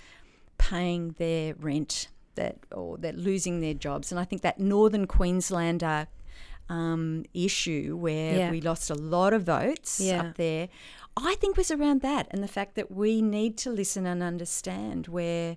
[0.59, 4.11] paying their rent that or they're losing their jobs?
[4.11, 6.09] And I think that northern Queenslander
[6.69, 8.51] um, issue where yeah.
[8.51, 10.21] we lost a lot of votes yeah.
[10.21, 10.69] up there,
[11.17, 15.09] I think was around that and the fact that we need to listen and understand
[15.09, 15.57] where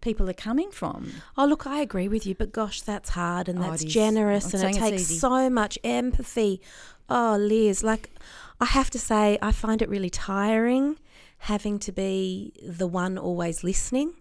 [0.00, 1.12] people are coming from.
[1.36, 4.62] Oh, look, I agree with you, but gosh, that's hard and oh, that's generous and
[4.64, 6.60] it takes so much empathy.
[7.08, 8.10] Oh, Lis, like
[8.60, 10.96] I have to say, I find it really tiring
[11.44, 14.12] having to be the one always listening.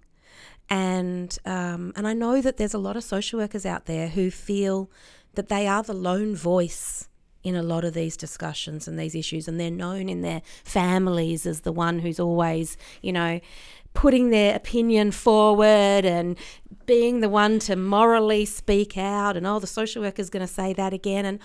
[0.70, 4.30] And um, and I know that there's a lot of social workers out there who
[4.30, 4.90] feel
[5.36, 7.08] that they are the lone voice
[7.42, 11.46] in a lot of these discussions and these issues, and they're known in their families
[11.46, 13.40] as the one who's always, you know,
[13.94, 16.38] putting their opinion forward and
[16.86, 20.74] being the one to morally speak out, and oh, the social worker's going to say
[20.74, 21.26] that again.
[21.26, 21.40] And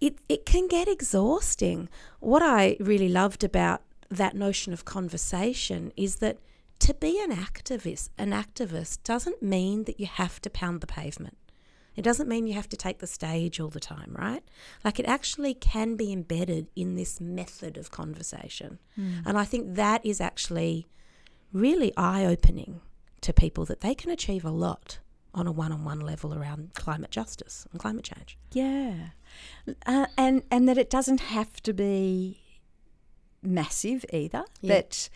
[0.00, 1.88] it, it can get exhausting.
[2.20, 6.38] What I really loved about that notion of conversation is that
[6.80, 11.36] to be an activist, an activist doesn't mean that you have to pound the pavement.
[11.96, 14.42] It doesn't mean you have to take the stage all the time, right?
[14.84, 18.78] Like it actually can be embedded in this method of conversation.
[18.98, 19.22] Mm.
[19.26, 20.86] And I think that is actually
[21.52, 22.80] really eye opening
[23.22, 24.98] to people that they can achieve a lot
[25.34, 28.38] on a one on one level around climate justice and climate change.
[28.52, 29.10] Yeah,
[29.86, 32.40] uh, and and that it doesn't have to be
[33.42, 34.44] massive either.
[34.60, 34.74] Yeah.
[34.74, 35.08] That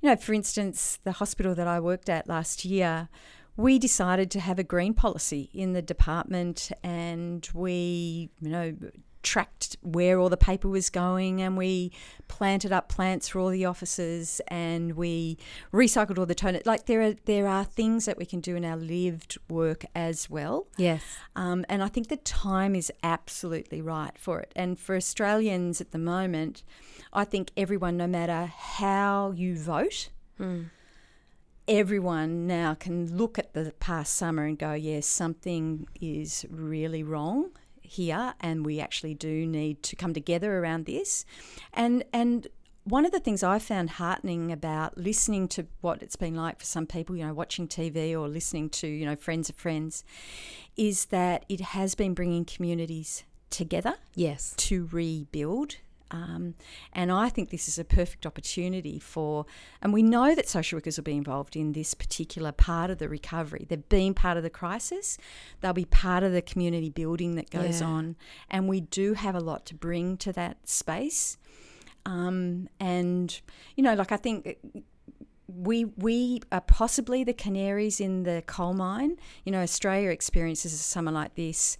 [0.00, 3.08] you know, for instance, the hospital that I worked at last year.
[3.56, 8.74] We decided to have a green policy in the department, and we, you know,
[9.22, 11.92] tracked where all the paper was going and we
[12.26, 15.38] planted up plants for all the offices and we
[15.72, 18.64] recycled all the toilet like there are there are things that we can do in
[18.64, 21.04] our lived work as well Yes.
[21.36, 24.50] um, and I think the time is absolutely right for it.
[24.56, 26.64] And for Australians at the moment,
[27.12, 30.08] I think everyone, no matter how you vote,
[31.68, 37.50] everyone now can look at the past summer and go, yes, something is really wrong
[37.80, 41.24] here, and we actually do need to come together around this.
[41.72, 42.46] And and
[42.84, 46.64] one of the things I found heartening about listening to what it's been like for
[46.64, 50.04] some people, you know, watching TV or listening to, you know, friends of friends,
[50.76, 54.54] is that it has been bringing communities together Yes.
[54.56, 55.76] to rebuild.
[56.12, 56.54] Um,
[56.92, 59.46] and I think this is a perfect opportunity for,
[59.80, 63.08] and we know that social workers will be involved in this particular part of the
[63.08, 63.66] recovery.
[63.68, 65.16] They've been part of the crisis,
[65.60, 67.86] they'll be part of the community building that goes Yeah.
[67.88, 68.16] on.
[68.50, 71.38] And we do have a lot to bring to that space.
[72.04, 73.40] Um, and,
[73.76, 74.58] you know, like I think
[75.48, 79.18] we we are possibly the canaries in the coal mine.
[79.44, 81.78] You know, Australia experiences a summer like this.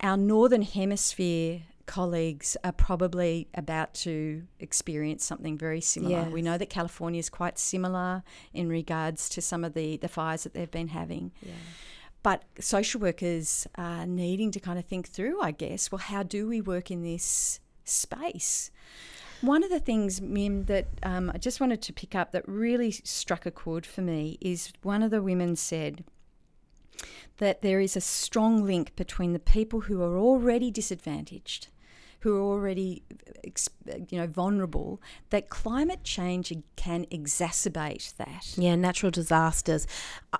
[0.00, 6.22] Our northern hemisphere colleagues are probably about to experience something very similar.
[6.22, 6.32] Yes.
[6.32, 8.22] We know that California is quite similar
[8.52, 11.32] in regards to some of the, the fires that they've been having.
[12.22, 16.46] But social workers are needing to kind of think through, I guess, well, how do
[16.46, 18.70] we work in this space?
[19.40, 22.90] One of the things, Mim, that um, I just wanted to pick up that really
[22.90, 26.04] struck a chord for me is one of the women said
[27.38, 31.68] that there is a strong link between the people who are already disadvantaged,
[32.20, 33.02] who are already
[34.10, 35.00] you know vulnerable,
[35.30, 38.54] that climate change can exacerbate that.
[38.56, 39.86] Yeah, natural disasters.
[40.32, 40.38] Uh,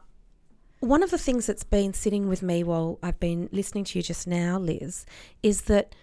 [0.80, 4.02] One of the things that's been sitting with me while I've been listening to you
[4.02, 5.04] just now, Lis,
[5.42, 5.94] is that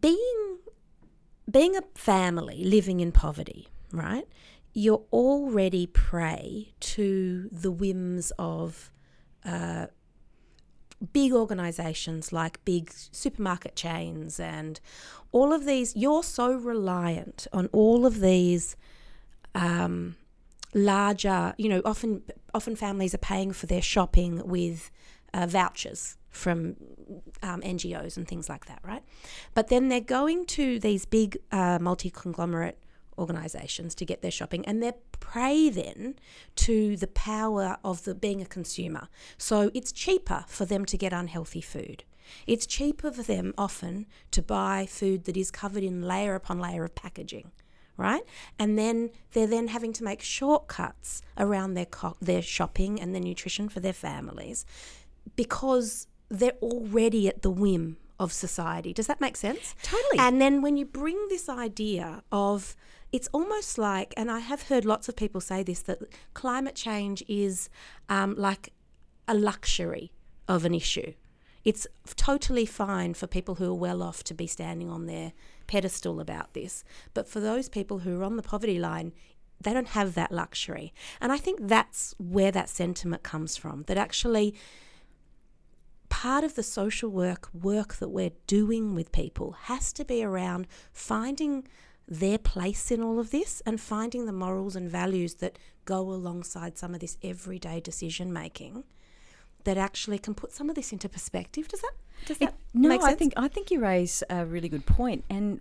[0.00, 0.58] being
[1.50, 4.26] being a family living in poverty, right?
[4.72, 8.92] You're already prey to the whims of
[9.44, 9.86] uh,
[11.12, 14.80] big organizations like big supermarket chains and
[15.32, 15.96] all of these.
[15.96, 18.76] You're so reliant on all of these
[19.54, 20.16] um,
[20.74, 22.22] larger, you know, often
[22.54, 24.90] often families are paying for their shopping with
[25.32, 26.76] uh, vouchers from
[27.42, 29.02] um, NGOs and things like that, right?
[29.54, 32.78] But then they're going to these big uh, multi conglomerate
[33.18, 36.14] organizations to get their shopping and they're prey then
[36.56, 41.12] to the power of the being a consumer so it's cheaper for them to get
[41.12, 42.04] unhealthy food
[42.46, 46.84] it's cheaper for them often to buy food that is covered in layer upon layer
[46.84, 47.50] of packaging
[48.00, 48.22] right?
[48.58, 53.20] And then they're then having to make shortcuts around their co- their shopping and their
[53.20, 54.64] nutrition for their families
[55.36, 58.92] because they're already at the whim of society.
[58.92, 59.74] Does that make sense?
[59.82, 60.18] Totally.
[60.18, 62.74] And then when you bring this idea of
[63.12, 66.00] it's almost like, and I have heard lots of people say this, that
[66.34, 67.68] climate change is
[68.08, 68.72] um, like
[69.26, 70.12] a luxury
[70.48, 71.12] of an issue.
[71.64, 75.32] It's totally fine for people who are well off to be standing on their
[75.66, 76.84] pedestal about this.
[77.12, 79.12] But for those people who are on the poverty line,
[79.60, 80.94] they don't have that luxury.
[81.20, 84.54] And I think that's where that sentiment comes from that actually
[86.08, 90.66] part of the social work work that we're doing with people has to be around
[90.92, 91.66] finding
[92.10, 96.76] their place in all of this and finding the morals and values that go alongside
[96.76, 98.82] some of this everyday decision making
[99.64, 101.68] that actually can put some of this into perspective.
[101.68, 101.92] Does that
[102.26, 105.60] does that no, I think I think you raise a really good point, and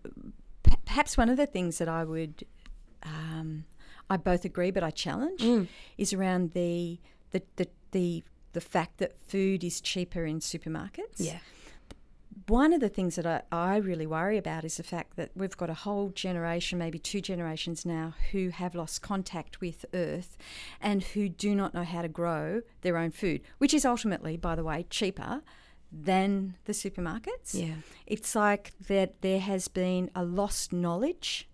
[0.64, 2.44] p- perhaps one of the things that I would,
[3.04, 3.66] um,
[4.10, 5.68] I both agree but I challenge, Mm.
[5.98, 7.00] is around the
[7.32, 11.18] the, the the the fact that food is cheaper in supermarkets.
[11.20, 11.40] yeah.
[12.50, 15.56] One of the things that I, I really worry about is the fact that we've
[15.56, 20.36] got a whole generation, maybe two generations now, who have lost contact with Earth
[20.82, 24.56] and who do not know how to grow their own food, which is ultimately, by
[24.56, 25.44] the way, cheaper
[25.92, 27.54] than the supermarkets.
[27.54, 27.76] Yeah.
[28.08, 31.48] It's like that there has been a lost knowledge.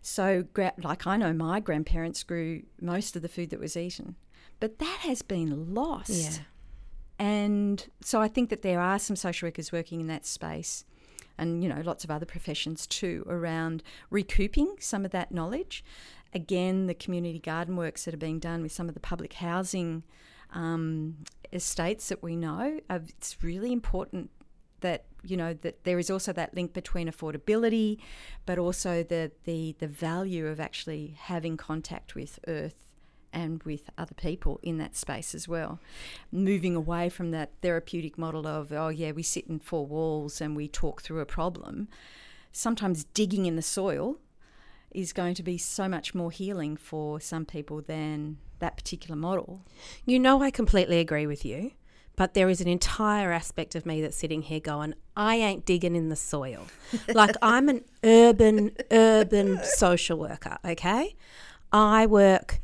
[0.00, 0.44] So,
[0.82, 4.16] like I know my grandparents grew most of the food that was eaten,
[4.60, 6.10] but that has been lost.
[6.10, 6.44] Yeah.
[7.22, 10.84] And so I think that there are some social workers working in that space
[11.38, 15.84] and, you know, lots of other professions too around recouping some of that knowledge.
[16.34, 20.02] again, the community garden works that are being done with some of the public housing
[20.52, 21.18] um,
[21.52, 24.30] estates that we know, uh, it's really important
[24.80, 27.98] that you know that there is also that link between affordability,
[28.46, 32.88] but also the the the value of actually having contact with earth
[33.32, 35.80] and with other people in that space as well.
[36.30, 40.56] Moving away from that therapeutic model of, oh, yeah, we sit in four walls and
[40.56, 41.88] we talk through a problem.
[42.52, 44.18] Sometimes digging in the soil
[44.90, 49.62] is going to be so much more healing for some people than that particular model.
[50.04, 51.72] You know, I completely agree with you.
[52.14, 55.96] But there is an entire aspect of me that's sitting here going, I ain't digging
[55.96, 56.66] in the soil.
[57.14, 61.16] like I'm an urban, urban social worker, okay?
[61.72, 62.60] I work,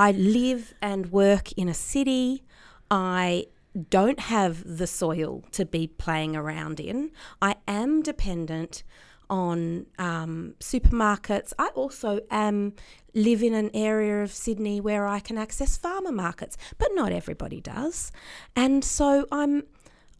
[0.00, 2.42] I live and work in a city.
[2.90, 3.48] I
[3.90, 7.10] don't have the soil to be playing around in.
[7.42, 8.82] I am dependent
[9.28, 11.52] on um, supermarkets.
[11.58, 12.72] I also am
[13.14, 17.60] live in an area of Sydney where I can access farmer markets, but not everybody
[17.60, 18.10] does.
[18.56, 19.64] And so I'm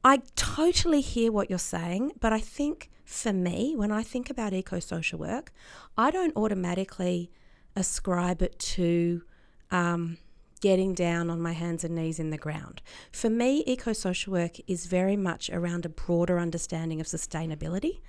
[0.05, 4.53] I totally hear what you're saying, but I think for me, when I think about
[4.53, 5.55] eco social work,
[5.97, 7.31] I don't automatically
[7.75, 9.23] ascribe it to
[9.71, 10.19] um,
[10.61, 12.83] getting down on my hands and knees in the ground.
[13.11, 18.01] For me, eco social work is very much around a broader understanding of sustainability.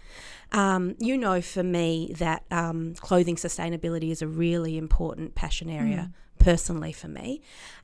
[0.51, 6.09] Um, you know, for me, that um, clothing sustainability is a really important passion area.
[6.09, 6.13] Mm.
[6.41, 7.39] Personally, for me.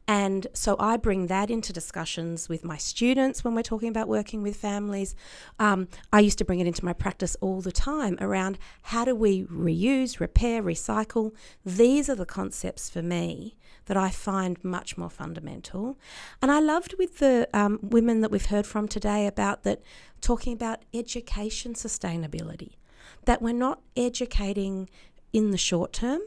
[0.07, 4.41] And so I bring that into discussions with my students when we're talking about working
[4.41, 5.13] with families.
[5.59, 9.13] Um, I used to bring it into my practice all the time around how do
[9.13, 11.33] we reuse, repair, recycle.
[11.63, 13.55] These are the concepts for me
[13.85, 15.99] that I find much more fundamental.
[16.41, 19.83] And I loved with the um, women that we've heard from today about that
[20.19, 22.77] talking about education sustainability,
[23.25, 24.89] that we're not educating
[25.31, 26.21] in the short term.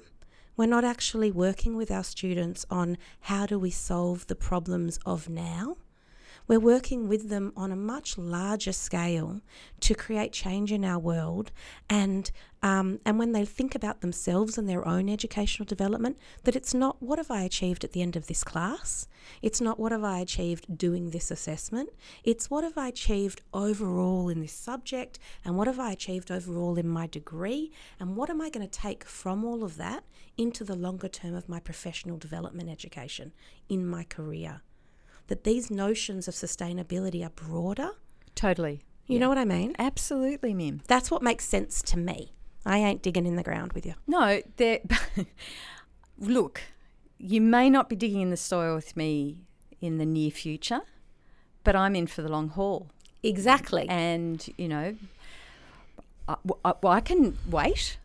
[0.61, 5.26] We're not actually working with our students on how do we solve the problems of
[5.26, 5.78] now
[6.51, 9.40] we're working with them on a much larger scale
[9.78, 11.53] to create change in our world,
[11.88, 16.74] and um, and when they think about themselves and their own educational development, that it's
[16.74, 19.07] not what have I achieved at the end of this class.
[19.42, 21.90] It's not what have I achieved doing this assessment.
[22.24, 26.76] It's what have I achieved overall in this subject, and what have I achieved overall
[26.76, 27.70] in my degree,
[28.01, 30.03] and what am I going to take from all of that
[30.36, 33.30] into the longer term of my professional development education
[33.68, 34.62] in my career
[35.31, 37.91] that these notions of sustainability are broader.
[38.35, 38.83] Totally.
[39.07, 39.20] You yeah.
[39.20, 39.76] know what I mean?
[39.78, 40.83] Absolutely, Mim.
[40.89, 42.33] That's what makes sense to me.
[42.66, 43.95] I ain't digging in the ground with you.
[44.09, 44.81] No, there.
[46.18, 46.62] look,
[47.16, 49.39] you may not be digging in the soil with me
[49.81, 50.81] in the near future,
[51.62, 52.91] but I'm in for the long haul.
[53.22, 53.89] Exactly.
[53.89, 54.97] And, you know,
[56.26, 57.99] I, I, I can wait.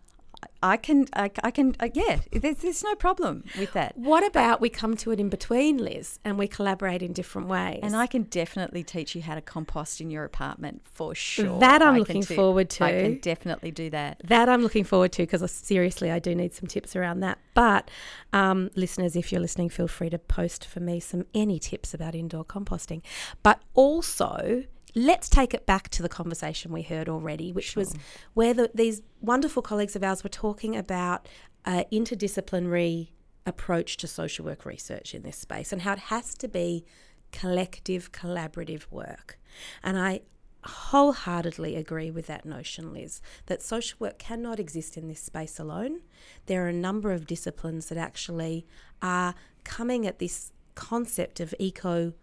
[0.64, 3.98] I can, I, I can, uh, yeah, there's, there's no problem with that.
[3.98, 7.80] What about we come to it in between, Lis, and we collaborate in different ways?
[7.84, 11.60] And I can definitely teach you how to compost in your apartment for sure.
[11.60, 12.84] That I'm I looking forward to.
[12.84, 14.22] I can definitely do that.
[14.24, 17.38] That I'm looking forward to because seriously, I do need some tips around that.
[17.54, 17.92] But
[18.34, 22.16] um, listeners, if you're listening, feel free to post for me some any tips about
[22.16, 23.02] indoor composting.
[23.44, 24.64] But also,
[24.96, 27.82] let's take it back to the conversation we heard already, which sure.
[27.82, 27.94] was
[28.34, 31.28] where the, these wonderful colleagues of ours were talking about
[31.66, 33.10] uh, interdisciplinary
[33.46, 36.86] approach to social work research in this space and how it has to be
[37.32, 39.38] collective, collaborative work.
[39.84, 40.22] And I
[40.64, 46.02] wholeheartedly agree with that notion, Lis, that social work cannot exist in this space alone.
[46.48, 48.66] There are a number of disciplines that actually
[49.02, 52.14] are coming at this concept of eco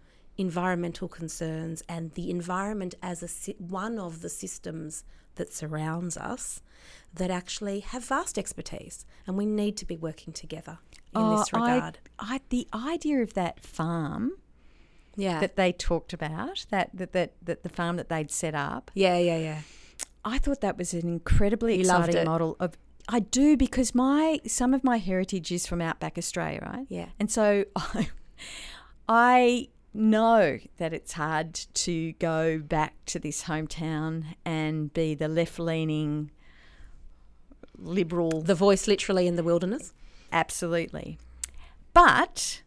[0.42, 5.04] environmental concerns and the environment as a one of the systems
[5.36, 6.60] that surrounds us
[7.14, 10.78] that actually have vast expertise and we need to be working together
[11.14, 11.98] in oh, this regard.
[12.18, 14.32] I, I, the idea of that farm
[15.16, 15.40] yeah.
[15.40, 18.90] that they talked about, that, that, that, that the farm that they'd set up.
[18.94, 19.60] Yeah, yeah, yeah.
[20.24, 22.76] I thought that was an incredibly you exciting model of
[23.08, 26.86] I do because my some of my heritage is from outback Australia, right?
[26.88, 27.08] Yeah.
[27.18, 28.08] And so I
[29.08, 35.58] I know that it's hard to go back to this hometown and be the left
[35.58, 36.30] leaning
[37.76, 38.42] liberal.
[38.42, 39.92] The voice literally in the wilderness?
[40.32, 41.18] Absolutely.
[41.92, 42.62] But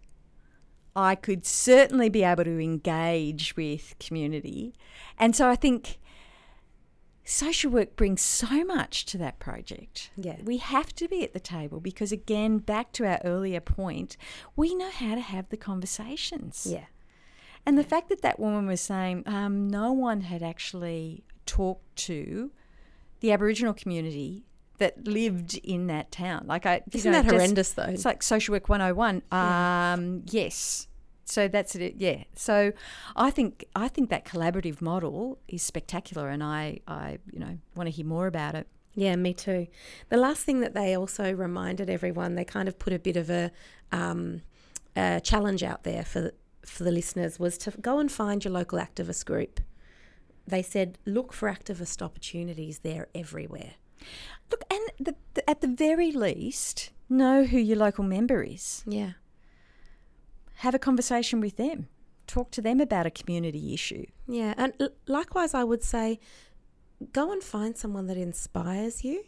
[0.95, 4.75] I could certainly be able to engage with community.
[5.17, 5.99] And so I think
[7.23, 10.11] social work brings so much to that project.
[10.15, 10.37] Yeah.
[10.43, 14.15] We have to be at the table because, again, back to our earlier point,
[14.55, 16.67] we know how to have the conversations.
[16.69, 16.85] Yeah.
[17.65, 22.51] And the fact that that woman was saying um, no one had actually talked to
[23.21, 24.45] the Aboriginal community
[24.77, 26.45] that lived in that town.
[26.47, 27.83] Like I, Isn't know, that just- horrendous though?
[27.83, 29.23] It's like social work 101.
[29.31, 30.87] Um, yes.
[31.27, 31.95] So that's it.
[31.97, 32.25] Yeah.
[32.35, 32.71] So
[33.15, 37.87] I think I think that collaborative model is spectacular, and I, I you know want
[37.87, 38.67] to hear more about it.
[38.93, 39.65] Yeah, me too.
[40.09, 43.29] The last thing that they also reminded everyone, they kind of put a bit of
[43.29, 43.51] a,
[43.91, 44.41] um,
[44.95, 46.31] a challenge out there for
[46.65, 49.59] for the listeners was to go and find your local activist group.
[50.47, 53.73] They said look for activist opportunities; they're everywhere.
[54.51, 58.83] Look, and the, the, at the very least, know who your local member is.
[58.85, 59.13] Yeah,
[60.57, 61.87] Have a conversation with them.
[62.27, 64.05] Talk to them about a community issue.
[64.27, 66.19] yeah, and l- likewise, I would say
[67.11, 69.23] go and find someone that inspires you.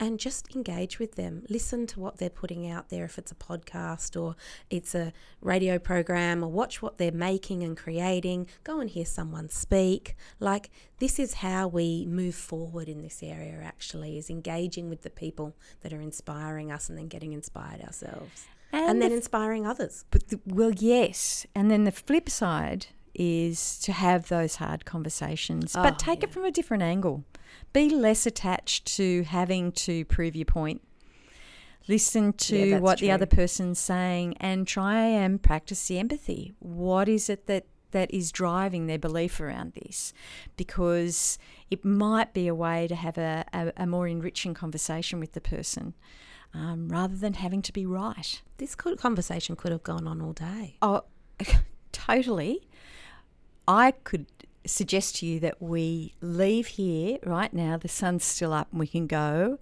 [0.00, 1.42] And just engage with them.
[1.48, 4.36] Listen to what they're putting out there, if it's a podcast or
[4.70, 8.46] it's a radio program, or watch what they're making and creating.
[8.62, 10.14] Go and hear someone speak.
[10.38, 10.70] Like,
[11.00, 15.56] this is how we move forward in this area, actually, is engaging with the people
[15.80, 18.46] that are inspiring us and then getting inspired ourselves.
[18.72, 20.04] And, then the inspiring others.
[20.10, 25.74] But the, well, yes, and then the flip side is to have those hard conversations,
[25.74, 26.28] Oh, but take yeah.
[26.28, 27.24] it from a different angle.
[27.72, 30.82] Be less attached to having to prove your point.
[31.86, 36.54] Listen to Yeah, what the other person's saying and try and practice the empathy.
[36.58, 40.12] What is it that that is driving their belief around this?
[40.58, 41.38] Because
[41.70, 45.40] it might be a way to have a, a, a more enriching conversation with the
[45.40, 45.94] person.
[46.54, 48.40] Um, rather than having to be right.
[48.56, 50.76] This could, conversation could have gone on all day.
[50.80, 51.04] Oh,
[51.92, 52.66] totally.
[53.66, 54.26] I could
[54.68, 57.76] suggest to you that we leave here right now.
[57.76, 59.58] The sun's still up and we can go.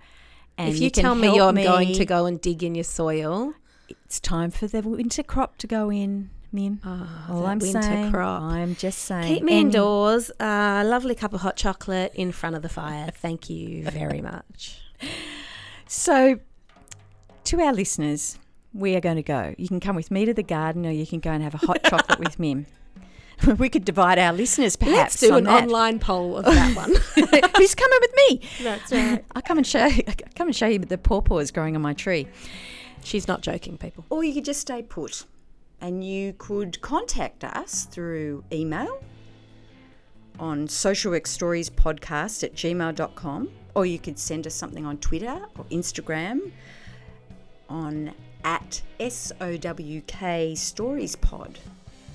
[0.58, 2.84] And if you, can tell me you're me- going to go and dig in your
[2.84, 3.54] soil,
[3.88, 6.80] it's time for the winter crop to go in, Mim.
[6.84, 8.42] oh, All I'm winter saying, crop.
[8.42, 9.34] I'm just saying.
[9.34, 10.30] Keep me indoors.
[10.40, 13.10] A uh, lovely cup of hot chocolate in front of the fire.
[13.14, 14.80] Thank you very much.
[15.86, 16.40] So,
[17.44, 18.38] to our listeners,
[18.72, 19.54] we are going to go.
[19.58, 21.58] You can come with me to the garden, or you can go and have a
[21.58, 22.66] hot chocolate with Mim.
[23.58, 24.96] we could divide our listeners, perhaps.
[24.96, 25.62] Let's do on an that.
[25.64, 26.90] online poll of that one.
[27.56, 28.40] Who's coming with me?
[28.62, 29.24] That's right.
[29.34, 31.92] I'll come and show you, I'll come and show you the pawpaws growing on my
[31.92, 32.28] tree.
[33.02, 34.04] She's not joking, people.
[34.10, 35.24] Or you could just stay put.
[35.80, 39.02] And you could contact us through email
[40.38, 45.40] on social work stories podcast at gmail.com or you could send us something on Twitter
[45.56, 46.50] or Instagram
[47.68, 48.12] on
[48.42, 51.58] at SOWK Stories Pod.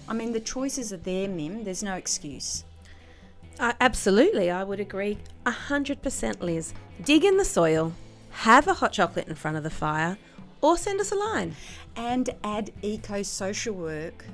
[0.07, 1.63] I mean, the choices are there, Mim.
[1.63, 2.63] There's no excuse.
[3.59, 5.17] Uh, absolutely, I would agree.
[5.45, 6.73] A hundred percent, Lis.
[7.03, 7.93] Dig in the soil,
[8.31, 10.17] have a hot chocolate in front of the fire,
[10.61, 11.55] or send us a line.
[11.95, 14.25] and add eco social work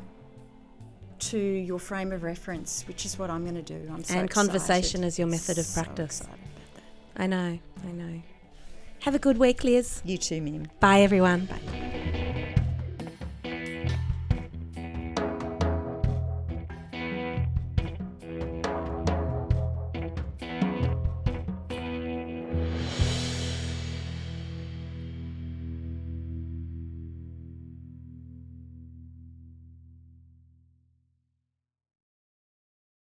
[1.20, 3.90] to your frame of reference, which is what I'm going to do.
[3.92, 5.06] I'm so And conversation excited.
[5.08, 6.20] as your method of practice.
[6.20, 6.30] that.
[7.18, 8.22] I know, I know.
[9.02, 10.02] Have a good week, Lis.
[10.06, 10.68] You too, Mim.
[10.80, 11.46] Bye, everyone.
[11.46, 12.24] Bye.